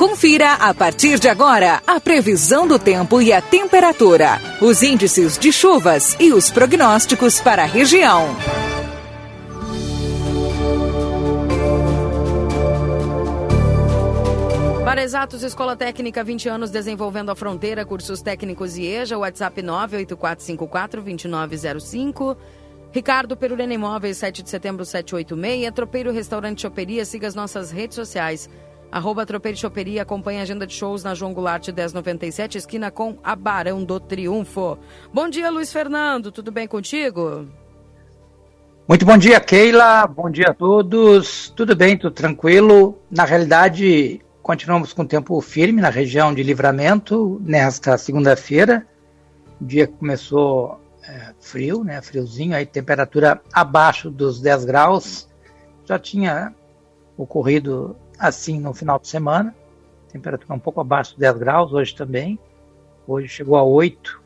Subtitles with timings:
[0.00, 5.52] Confira a partir de agora a previsão do tempo e a temperatura, os índices de
[5.52, 8.34] chuvas e os prognósticos para a região.
[14.86, 22.38] Para Exatos, Escola Técnica 20 anos desenvolvendo a fronteira, cursos técnicos e EJA, WhatsApp 984542905.
[22.90, 25.70] Ricardo Perurena Imóveis, 7 de setembro 786.
[25.74, 28.48] Tropeiro Restaurante Choperia, siga as nossas redes sociais.
[28.92, 33.36] Arroba Tropeiro Choperia, acompanhe a agenda de shows na João Goulart 1097, esquina com a
[33.36, 34.76] Barão do Triunfo.
[35.14, 37.46] Bom dia, Luiz Fernando, tudo bem contigo?
[38.88, 40.04] Muito bom dia, Keila.
[40.08, 41.50] Bom dia a todos.
[41.50, 42.98] Tudo bem, tudo tranquilo.
[43.08, 48.84] Na realidade, continuamos com tempo firme na região de livramento nesta segunda-feira.
[49.60, 52.02] O dia começou é, frio, né?
[52.02, 55.28] Friozinho, aí temperatura abaixo dos 10 graus.
[55.84, 56.52] Já tinha
[57.16, 59.54] ocorrido assim no final de semana.
[60.12, 62.38] Temperatura um pouco abaixo dos 10 graus, hoje também.
[63.06, 64.20] Hoje chegou a 8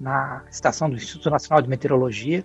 [0.00, 2.44] na estação do Instituto Nacional de Meteorologia.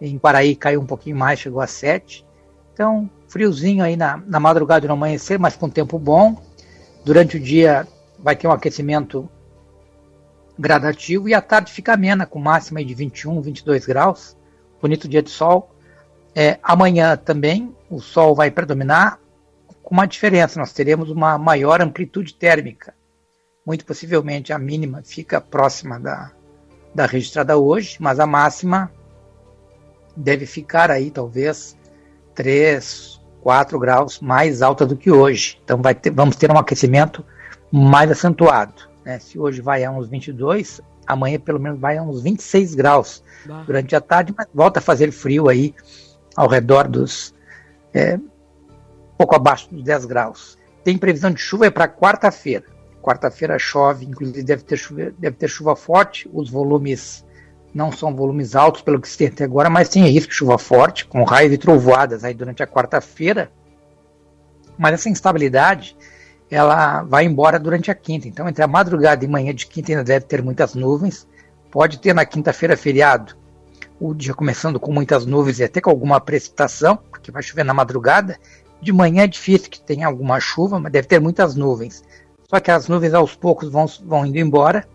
[0.00, 2.24] Em Paraí caiu um pouquinho mais, chegou a 7.
[2.72, 6.40] Então, friozinho aí na, na madrugada e no amanhecer, mas com tempo bom.
[7.04, 7.86] Durante o dia
[8.18, 9.28] vai ter um aquecimento
[10.56, 14.36] gradativo e a tarde fica amena, com máxima de 21, 22 graus.
[14.80, 15.74] Bonito dia de sol.
[16.34, 19.18] É, amanhã também o sol vai predominar,
[19.88, 22.92] com uma diferença, nós teremos uma maior amplitude térmica.
[23.64, 26.30] Muito possivelmente a mínima fica próxima da,
[26.94, 28.92] da registrada hoje, mas a máxima
[30.14, 31.74] deve ficar aí talvez
[32.34, 35.58] 3, 4 graus mais alta do que hoje.
[35.64, 37.24] Então ter, vamos ter um aquecimento
[37.72, 38.90] mais acentuado.
[39.06, 39.18] Né?
[39.18, 43.62] Se hoje vai a uns 22, amanhã pelo menos vai a uns 26 graus bah.
[43.66, 45.74] durante a tarde, mas volta a fazer frio aí
[46.36, 47.34] ao redor dos
[47.94, 48.18] é,
[49.18, 50.56] pouco abaixo dos 10 graus.
[50.84, 52.64] Tem previsão de chuva para quarta-feira.
[53.02, 56.30] Quarta-feira chove, inclusive deve ter, chuva, deve ter chuva forte.
[56.32, 57.24] Os volumes
[57.74, 60.56] não são volumes altos pelo que se tem até agora, mas tem risco de chuva
[60.56, 63.50] forte, com raios e trovoadas aí durante a quarta-feira.
[64.78, 65.96] Mas essa instabilidade
[66.50, 68.26] ela vai embora durante a quinta.
[68.26, 71.26] Então, entre a madrugada e manhã de quinta ainda deve ter muitas nuvens.
[71.70, 73.36] Pode ter na quinta-feira feriado,
[74.00, 77.74] o dia começando com muitas nuvens e até com alguma precipitação, porque vai chover na
[77.74, 78.38] madrugada,
[78.80, 82.04] de manhã é difícil que tenha alguma chuva, mas deve ter muitas nuvens.
[82.48, 84.86] Só que as nuvens aos poucos vão, vão indo embora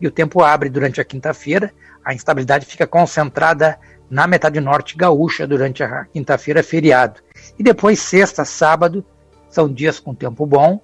[0.00, 1.72] e o tempo abre durante a quinta-feira.
[2.04, 7.20] A instabilidade fica concentrada na metade norte gaúcha durante a quinta-feira, feriado.
[7.58, 9.04] E depois, sexta, sábado,
[9.48, 10.80] são dias com tempo bom,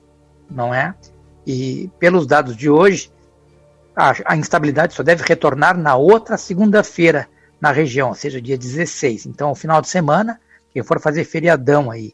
[0.51, 0.95] não é?
[1.47, 3.11] E pelos dados de hoje,
[3.97, 7.29] a, a instabilidade só deve retornar na outra segunda-feira
[7.61, 9.27] na região, ou seja, dia 16.
[9.27, 12.13] Então, final de semana, quem for fazer feriadão aí,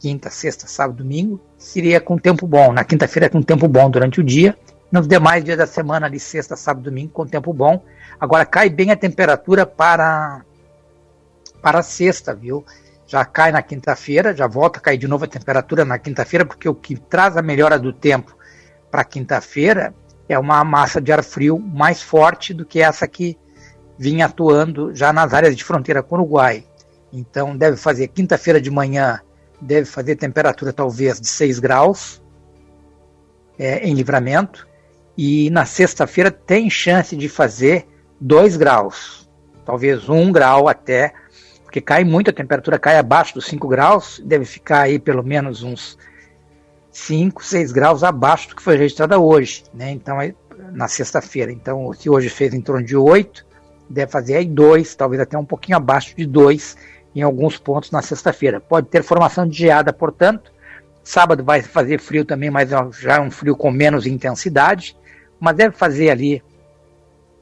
[0.00, 2.72] quinta, sexta, sábado, domingo, seria com tempo bom.
[2.72, 4.56] Na quinta-feira com tempo bom durante o dia.
[4.90, 7.84] Nos demais dias da semana, ali, sexta, sábado, domingo, com tempo bom.
[8.18, 10.42] Agora cai bem a temperatura para
[11.62, 12.64] para sexta, viu?
[13.06, 16.68] Já cai na quinta-feira, já volta a cair de novo a temperatura na quinta-feira, porque
[16.68, 18.34] o que traz a melhora do tempo
[18.90, 19.92] para quinta-feira
[20.26, 23.36] é uma massa de ar frio mais forte do que essa que
[23.98, 26.64] vinha atuando já nas áreas de fronteira com o Uruguai.
[27.12, 29.20] Então deve fazer quinta-feira de manhã
[29.60, 32.22] deve fazer temperatura talvez de 6 graus
[33.58, 34.66] é, em livramento.
[35.16, 37.86] E na sexta-feira tem chance de fazer
[38.20, 39.28] 2 graus,
[39.64, 41.12] talvez 1 um grau até,
[41.62, 45.62] porque cai muito, a temperatura cai abaixo dos 5 graus, deve ficar aí pelo menos
[45.62, 45.98] uns
[46.90, 49.90] 5, 6 graus abaixo do que foi registrada hoje, né?
[49.90, 50.16] Então,
[50.72, 51.52] na sexta-feira.
[51.52, 53.46] Então, se hoje fez em torno de 8,
[53.88, 56.76] deve fazer aí 2, talvez até um pouquinho abaixo de 2
[57.14, 58.60] em alguns pontos na sexta-feira.
[58.60, 60.52] Pode ter formação de geada, portanto.
[61.02, 64.96] Sábado vai fazer frio também, mas já é um frio com menos intensidade.
[65.38, 66.42] Mas deve fazer ali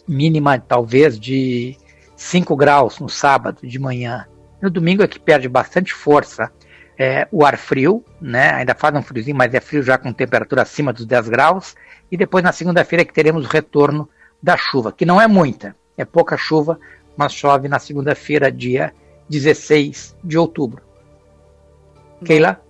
[0.07, 1.77] mínima, talvez, de
[2.17, 4.27] 5 graus no sábado de manhã.
[4.61, 6.51] No domingo é que perde bastante força
[6.99, 8.51] é, o ar frio, né?
[8.55, 11.77] ainda faz um friozinho, mas é frio já com temperatura acima dos 10 graus.
[12.10, 14.09] E depois na segunda-feira é que teremos o retorno
[14.42, 16.78] da chuva, que não é muita, é pouca chuva,
[17.16, 18.92] mas chove na segunda-feira, dia
[19.28, 20.83] 16 de outubro.
[22.21, 22.27] Bom.
[22.27, 22.60] Keila?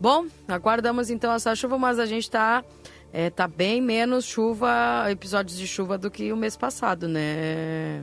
[0.00, 2.64] Bom, aguardamos então essa chuva, mas a gente está
[3.12, 8.02] é, tá bem menos chuva, episódios de chuva do que o mês passado, né?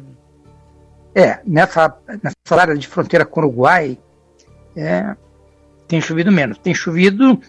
[1.14, 3.98] É, nessa, nessa área de fronteira com o Uruguai,
[4.76, 5.16] é,
[5.88, 6.58] tem chovido menos.
[6.60, 7.40] Tem chovido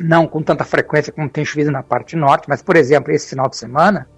[0.00, 3.48] não com tanta frequência como tem chovido na parte norte, mas, por exemplo, esse final
[3.48, 4.08] de semana,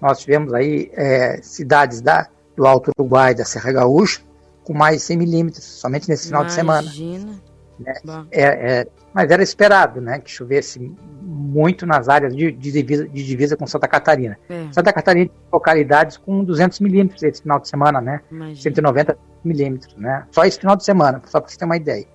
[0.00, 2.28] nós tivemos aí é, cidades da,
[2.60, 4.20] do Alto Uruguai, da Serra Gaúcha,
[4.62, 6.82] com mais de 100 milímetros, somente nesse final Imagina.
[6.82, 7.40] de semana.
[7.78, 8.26] Né?
[8.30, 10.78] É, é, mas era esperado né, que chovesse
[11.22, 14.38] muito nas áreas de, de, divisa, de divisa, com Santa Catarina.
[14.50, 14.66] É.
[14.72, 18.20] Santa Catarina tem localidades com 200 milímetros esse final de semana, né?
[18.30, 18.60] Imagina.
[18.60, 20.26] 190 milímetros, né?
[20.30, 22.06] Só esse final de semana, só para você ter uma ideia.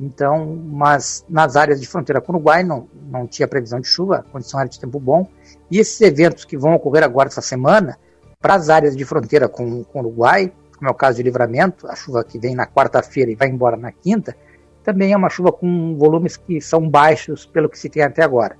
[0.00, 4.24] Então, mas nas áreas de fronteira com o Uruguai não, não tinha previsão de chuva,
[4.32, 5.28] condição era de tempo bom.
[5.70, 7.98] E esses eventos que vão ocorrer agora essa semana,
[8.42, 11.86] para as áreas de fronteira com, com o Uruguai, como é o caso de livramento,
[11.86, 14.36] a chuva que vem na quarta-feira e vai embora na quinta,
[14.82, 18.58] também é uma chuva com volumes que são baixos pelo que se tem até agora.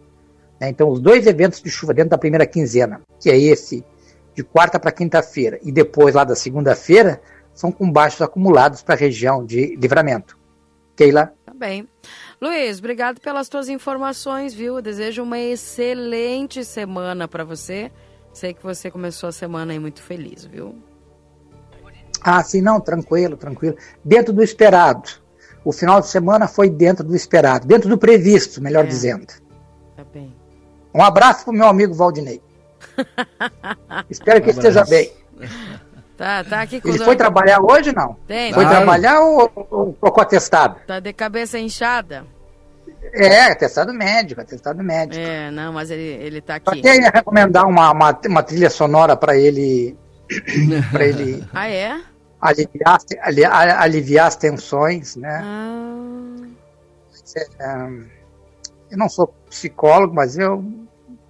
[0.61, 0.69] Né?
[0.69, 3.84] Então, os dois eventos de chuva dentro da primeira quinzena, que é esse
[4.34, 7.20] de quarta para quinta-feira e depois lá da segunda-feira,
[7.52, 10.38] são com baixos acumulados para a região de livramento.
[10.96, 11.35] Keila?
[11.44, 11.88] Tá bem.
[12.40, 14.76] Luiz, obrigado pelas tuas informações, viu?
[14.76, 17.90] Eu desejo uma excelente semana para você.
[18.32, 20.75] Sei que você começou a semana aí muito feliz, viu?
[22.23, 23.76] Ah, sim, não, tranquilo, tranquilo.
[24.05, 25.11] Dentro do esperado.
[25.64, 28.88] O final de semana foi dentro do esperado, dentro do previsto, melhor é.
[28.88, 29.32] dizendo.
[29.96, 30.34] Tá bem.
[30.94, 32.43] Um abraço pro meu amigo Valdinei.
[34.11, 35.12] Espero que um esteja bem.
[36.17, 38.17] Tá, tá aqui com Ele foi trabalhar hoje, não?
[38.26, 38.52] Tem.
[38.52, 40.76] Foi trabalhar ou, ou trocou atestado?
[40.87, 42.26] Tá de cabeça inchada?
[43.12, 45.23] É, atestado médico, atestado médico.
[45.23, 46.81] É, não, mas ele, ele tá aqui.
[46.81, 49.97] Até ia recomendar uma, uma, uma trilha sonora para ele.
[50.91, 51.47] para ele.
[51.53, 52.00] Ah, é?
[52.41, 52.99] Aliviar,
[53.79, 55.41] aliviar as tensões, né?
[55.44, 56.23] Ah.
[57.61, 57.87] É,
[58.91, 60.64] eu não sou psicólogo, mas eu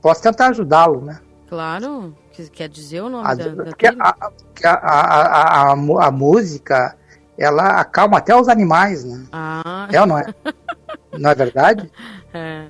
[0.00, 1.20] posso tentar ajudá-lo, né?
[1.48, 2.16] Claro.
[2.52, 4.16] Quer dizer o nome a, da, da a,
[4.64, 6.96] a, a, a, música,
[7.36, 9.26] ela acalma até os animais, né?
[9.30, 9.86] Ah.
[9.92, 10.24] É ou não é?
[11.18, 11.90] não é verdade?
[12.34, 12.66] É,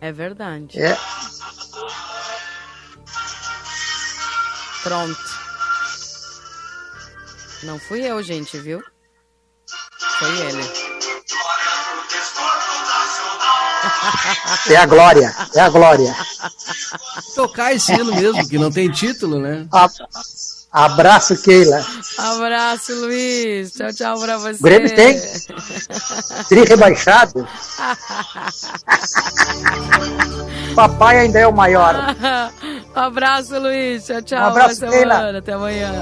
[0.00, 0.80] é verdade.
[0.80, 0.96] É.
[4.84, 5.18] Pronto.
[7.64, 8.80] Não fui eu, gente, viu?
[10.20, 10.62] Foi ele.
[14.68, 16.14] É a glória, é a glória.
[17.34, 19.66] Tocar esse hino mesmo, que não tem título, né?
[20.72, 21.84] Abraço, Keila.
[22.16, 23.72] Abraço, Luiz.
[23.72, 24.60] Tchau, tchau pra você.
[24.60, 25.18] O Grêmio tem?
[26.48, 27.48] Tri rebaixado?
[30.76, 31.96] Papai ainda é o maior.
[32.94, 34.06] abraço, Luiz.
[34.06, 34.38] Tchau, tchau.
[34.38, 35.36] Um abraço, Keila.
[35.38, 35.92] Até amanhã.